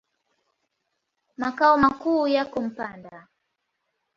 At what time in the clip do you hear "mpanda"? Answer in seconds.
2.61-3.27